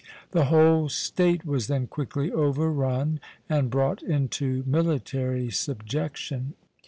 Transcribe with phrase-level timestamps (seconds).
[0.31, 6.55] The whole State was then quickly overrun and brought into military subjection.